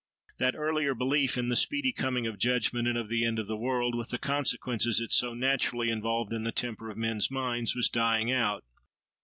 [0.39, 3.55] That earlier belief in the speedy coming of judgment and of the end of the
[3.55, 7.87] world, with the consequences it so naturally involved in the temper of men's minds, was
[7.87, 8.65] dying out.